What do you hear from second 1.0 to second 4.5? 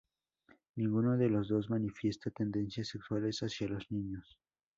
de los dos manifiesta tendencias sexuales hacia los niños.